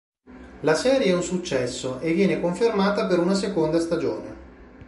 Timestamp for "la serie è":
0.61-1.13